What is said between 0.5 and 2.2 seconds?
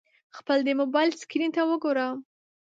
د موبایل سکرین ته وګوره!